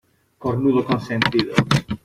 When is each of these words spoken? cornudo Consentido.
cornudo 0.43 0.81
Consentido. 0.89 1.53